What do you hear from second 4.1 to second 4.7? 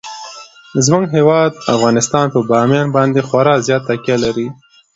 لري.